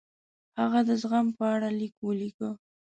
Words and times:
هغه 0.59 0.79
د 0.87 0.89
زغم 1.01 1.27
په 1.37 1.43
اړه 1.53 1.69
لیک 1.79 1.95
ولیکه. 2.07 2.49